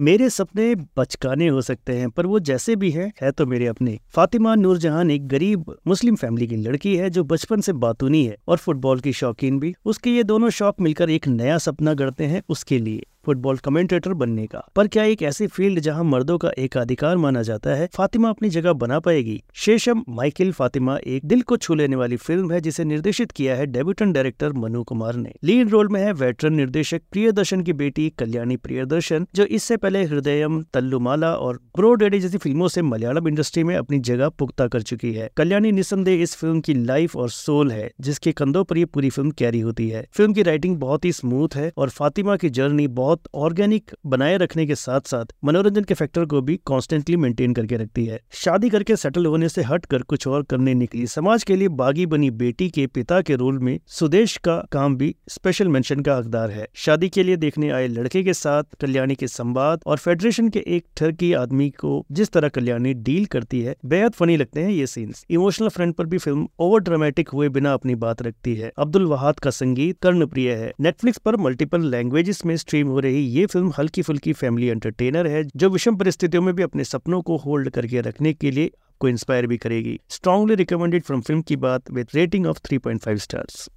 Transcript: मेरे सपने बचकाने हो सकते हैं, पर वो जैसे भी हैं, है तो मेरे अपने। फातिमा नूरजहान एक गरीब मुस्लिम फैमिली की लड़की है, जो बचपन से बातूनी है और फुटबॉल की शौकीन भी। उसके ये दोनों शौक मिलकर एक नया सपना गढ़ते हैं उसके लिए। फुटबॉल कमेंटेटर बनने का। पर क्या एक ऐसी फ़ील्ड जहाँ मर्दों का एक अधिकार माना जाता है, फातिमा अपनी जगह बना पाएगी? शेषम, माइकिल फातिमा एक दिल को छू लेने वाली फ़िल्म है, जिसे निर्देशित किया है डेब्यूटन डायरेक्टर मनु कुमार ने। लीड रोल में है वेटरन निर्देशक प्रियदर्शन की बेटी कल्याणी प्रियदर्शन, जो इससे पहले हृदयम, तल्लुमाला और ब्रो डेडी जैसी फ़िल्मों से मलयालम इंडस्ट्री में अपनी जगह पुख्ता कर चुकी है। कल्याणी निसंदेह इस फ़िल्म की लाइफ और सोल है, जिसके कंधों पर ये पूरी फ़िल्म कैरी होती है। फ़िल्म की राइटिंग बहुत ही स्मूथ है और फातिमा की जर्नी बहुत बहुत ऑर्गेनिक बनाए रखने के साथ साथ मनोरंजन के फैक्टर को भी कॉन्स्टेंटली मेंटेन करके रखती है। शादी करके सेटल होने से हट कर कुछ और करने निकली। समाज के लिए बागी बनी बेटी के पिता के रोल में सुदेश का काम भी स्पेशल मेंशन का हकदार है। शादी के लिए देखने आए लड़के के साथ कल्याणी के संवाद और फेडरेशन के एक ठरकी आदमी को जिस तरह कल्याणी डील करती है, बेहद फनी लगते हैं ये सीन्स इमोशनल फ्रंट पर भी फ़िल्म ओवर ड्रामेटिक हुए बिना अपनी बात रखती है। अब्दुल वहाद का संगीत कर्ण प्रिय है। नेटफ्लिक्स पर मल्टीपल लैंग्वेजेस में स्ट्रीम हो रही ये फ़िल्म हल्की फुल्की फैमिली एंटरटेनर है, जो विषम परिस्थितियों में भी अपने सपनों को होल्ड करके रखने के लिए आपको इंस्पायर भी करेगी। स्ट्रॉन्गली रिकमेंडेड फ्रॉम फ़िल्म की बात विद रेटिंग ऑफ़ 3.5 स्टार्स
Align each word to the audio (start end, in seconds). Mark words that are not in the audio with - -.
मेरे 0.00 0.30
सपने 0.30 0.74
बचकाने 0.74 1.48
हो 1.48 1.62
सकते 1.62 1.92
हैं, 1.92 2.10
पर 2.10 2.26
वो 2.26 2.38
जैसे 2.38 2.76
भी 2.76 2.90
हैं, 2.90 3.12
है 3.22 3.30
तो 3.30 3.46
मेरे 3.46 3.66
अपने। 3.66 3.98
फातिमा 4.08 4.54
नूरजहान 4.54 5.10
एक 5.10 5.28
गरीब 5.28 5.74
मुस्लिम 5.86 6.16
फैमिली 6.16 6.46
की 6.46 6.56
लड़की 6.56 6.96
है, 6.96 7.10
जो 7.10 7.24
बचपन 7.24 7.60
से 7.60 7.72
बातूनी 7.72 8.24
है 8.26 8.36
और 8.48 8.56
फुटबॉल 8.56 9.00
की 9.00 9.12
शौकीन 9.12 9.60
भी। 9.60 9.74
उसके 9.84 10.10
ये 10.10 10.22
दोनों 10.22 10.50
शौक 10.50 10.80
मिलकर 10.80 11.10
एक 11.10 11.28
नया 11.28 11.58
सपना 11.58 11.94
गढ़ते 11.94 12.24
हैं 12.24 12.42
उसके 12.48 12.78
लिए। 12.78 13.06
फुटबॉल 13.26 13.56
कमेंटेटर 13.56 14.12
बनने 14.12 14.46
का। 14.46 14.62
पर 14.76 14.86
क्या 14.86 15.04
एक 15.04 15.22
ऐसी 15.22 15.46
फ़ील्ड 15.46 15.80
जहाँ 15.80 16.04
मर्दों 16.04 16.38
का 16.38 16.50
एक 16.58 16.76
अधिकार 16.76 17.16
माना 17.16 17.42
जाता 17.42 17.70
है, 17.70 17.88
फातिमा 17.94 18.28
अपनी 18.28 18.48
जगह 18.48 18.72
बना 18.72 18.98
पाएगी? 19.00 19.42
शेषम, 19.54 20.04
माइकिल 20.08 20.52
फातिमा 20.52 20.98
एक 21.06 21.24
दिल 21.24 21.42
को 21.42 21.56
छू 21.56 21.74
लेने 21.74 21.96
वाली 21.96 22.16
फ़िल्म 22.16 22.52
है, 22.52 22.60
जिसे 22.60 22.84
निर्देशित 22.84 23.32
किया 23.32 23.54
है 23.56 23.66
डेब्यूटन 23.66 24.12
डायरेक्टर 24.12 24.52
मनु 24.52 24.82
कुमार 24.84 25.14
ने। 25.14 25.32
लीड 25.44 25.70
रोल 25.70 25.88
में 25.88 26.00
है 26.00 26.12
वेटरन 26.12 26.52
निर्देशक 26.52 27.02
प्रियदर्शन 27.12 27.62
की 27.62 27.72
बेटी 27.72 28.08
कल्याणी 28.18 28.56
प्रियदर्शन, 28.56 29.26
जो 29.34 29.44
इससे 29.44 29.76
पहले 29.76 30.04
हृदयम, 30.04 30.62
तल्लुमाला 30.74 31.34
और 31.34 31.60
ब्रो 31.76 31.94
डेडी 31.94 32.20
जैसी 32.20 32.38
फ़िल्मों 32.38 32.68
से 32.68 32.82
मलयालम 32.82 33.28
इंडस्ट्री 33.28 33.64
में 33.64 33.76
अपनी 33.76 33.98
जगह 33.98 34.28
पुख्ता 34.28 34.66
कर 34.66 34.82
चुकी 34.82 35.12
है। 35.12 35.30
कल्याणी 35.36 35.72
निसंदेह 35.72 36.22
इस 36.22 36.34
फ़िल्म 36.36 36.60
की 36.60 36.74
लाइफ 36.74 37.16
और 37.16 37.30
सोल 37.30 37.70
है, 37.70 37.90
जिसके 38.00 38.32
कंधों 38.32 38.64
पर 38.64 38.78
ये 38.78 38.84
पूरी 38.84 39.10
फ़िल्म 39.10 39.30
कैरी 39.30 39.60
होती 39.60 39.88
है। 39.88 40.06
फ़िल्म 40.12 40.32
की 40.32 40.42
राइटिंग 40.42 40.76
बहुत 40.76 41.04
ही 41.04 41.12
स्मूथ 41.12 41.48
है 41.54 41.72
और 41.76 41.88
फातिमा 41.88 42.36
की 42.36 42.50
जर्नी 42.50 42.86
बहुत 42.86 43.15
बहुत 43.16 43.28
ऑर्गेनिक 43.44 43.90
बनाए 44.06 44.36
रखने 44.36 44.64
के 44.66 44.74
साथ 44.74 45.08
साथ 45.08 45.26
मनोरंजन 45.44 45.84
के 45.84 45.94
फैक्टर 45.94 46.24
को 46.24 46.40
भी 46.40 46.56
कॉन्स्टेंटली 46.64 47.16
मेंटेन 47.16 47.52
करके 47.54 47.76
रखती 47.76 48.04
है। 48.06 48.18
शादी 48.34 48.68
करके 48.70 48.96
सेटल 48.96 49.26
होने 49.26 49.48
से 49.48 49.62
हट 49.62 49.86
कर 49.86 50.02
कुछ 50.02 50.26
और 50.26 50.42
करने 50.42 50.74
निकली। 50.74 51.06
समाज 51.06 51.44
के 51.44 51.56
लिए 51.56 51.68
बागी 51.74 52.06
बनी 52.06 52.30
बेटी 52.32 52.68
के 52.70 52.86
पिता 52.86 53.20
के 53.20 53.36
रोल 53.36 53.58
में 53.58 53.78
सुदेश 53.88 54.36
का 54.44 54.56
काम 54.72 54.96
भी 54.96 55.14
स्पेशल 55.28 55.68
मेंशन 55.68 56.00
का 56.00 56.16
हकदार 56.16 56.50
है। 56.50 56.66
शादी 56.76 57.08
के 57.08 57.22
लिए 57.22 57.36
देखने 57.36 57.70
आए 57.70 57.86
लड़के 57.88 58.22
के 58.22 58.34
साथ 58.34 58.76
कल्याणी 58.80 59.14
के 59.14 59.28
संवाद 59.28 59.80
और 59.86 59.98
फेडरेशन 59.98 60.48
के 60.48 60.64
एक 60.68 60.84
ठरकी 60.96 61.32
आदमी 61.34 61.70
को 61.70 62.04
जिस 62.12 62.30
तरह 62.30 62.48
कल्याणी 62.48 62.94
डील 62.96 63.24
करती 63.26 63.60
है, 63.60 63.76
बेहद 63.84 64.12
फनी 64.12 64.36
लगते 64.36 64.62
हैं 64.62 64.70
ये 64.70 64.86
सीन्स 64.86 65.24
इमोशनल 65.30 65.68
फ्रंट 65.68 65.96
पर 65.96 66.06
भी 66.06 66.18
फ़िल्म 66.18 66.46
ओवर 66.58 66.80
ड्रामेटिक 66.80 67.28
हुए 67.28 67.48
बिना 67.48 67.72
अपनी 67.74 67.94
बात 67.96 68.22
रखती 68.22 68.54
है। 68.54 68.72
अब्दुल 68.78 69.04
वहाद 69.06 69.40
का 69.40 69.50
संगीत 69.52 69.98
कर्ण 70.02 70.26
प्रिय 70.26 70.52
है। 70.52 70.72
नेटफ्लिक्स 70.80 71.18
पर 71.18 71.36
मल्टीपल 71.38 71.90
लैंग्वेजेस 71.90 72.44
में 72.46 72.56
स्ट्रीम 72.56 72.88
हो 72.88 73.00
रही 73.06 73.24
ये 73.30 73.46
फ़िल्म 73.46 73.72
हल्की 73.78 74.02
फुल्की 74.02 74.32
फैमिली 74.32 74.66
एंटरटेनर 74.66 75.26
है, 75.26 75.44
जो 75.56 75.70
विषम 75.70 75.96
परिस्थितियों 75.96 76.42
में 76.42 76.54
भी 76.54 76.62
अपने 76.62 76.84
सपनों 76.84 77.22
को 77.22 77.36
होल्ड 77.36 77.70
करके 77.70 78.00
रखने 78.00 78.32
के 78.32 78.50
लिए 78.50 78.66
आपको 78.66 79.08
इंस्पायर 79.08 79.46
भी 79.46 79.56
करेगी। 79.56 79.98
स्ट्रॉन्गली 80.08 80.54
रिकमेंडेड 80.54 81.02
फ्रॉम 81.02 81.20
फ़िल्म 81.20 81.42
की 81.42 81.56
बात 81.56 81.90
विद 81.90 82.06
रेटिंग 82.14 82.46
ऑफ़ 82.46 82.60
3.5 82.64 83.18
स्टार्स 83.18 83.68